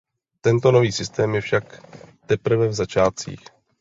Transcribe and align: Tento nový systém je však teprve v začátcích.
Tento 0.41 0.71
nový 0.71 0.91
systém 0.91 1.35
je 1.35 1.41
však 1.41 1.81
teprve 2.25 2.67
v 2.67 2.73
začátcích. 2.73 3.41